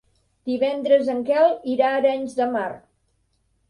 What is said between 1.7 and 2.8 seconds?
irà a Arenys de Mar.